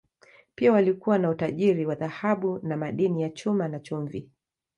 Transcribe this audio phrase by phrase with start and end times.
[0.55, 4.29] Pia walikuwa na utajiri wa dhahabu na madini ya chuma, na chumvi.